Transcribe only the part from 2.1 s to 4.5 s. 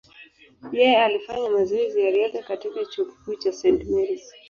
riadha katika chuo kikuu cha St. Mary’s.